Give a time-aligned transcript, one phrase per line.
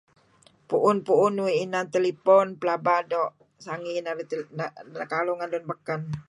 [0.69, 4.27] Puun-puun uih inan telephone pelaba doo' sangey narih
[4.97, 6.01] nekaruh ngen lun baken.